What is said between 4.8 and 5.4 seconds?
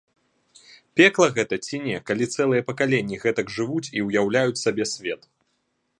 свет?